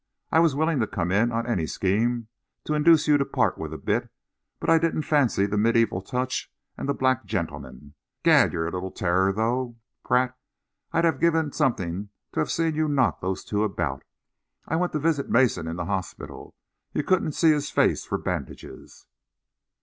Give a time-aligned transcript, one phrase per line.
[0.31, 2.27] I was willing to come in on any scheme
[2.63, 4.09] to induce you to part with a bit,
[4.59, 7.93] but I didn't fancy the medieval touch and the black gentleman.
[8.23, 10.35] Gad, you're a little terror, though, Pratt!
[10.91, 14.03] I'd have given something to have seen you knock those two about!
[14.67, 16.55] I went to visit Mason in hospital.
[16.95, 19.05] You couldn't see his face for bandages."...